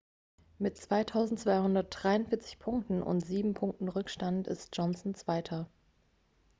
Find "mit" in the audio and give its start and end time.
0.57-0.79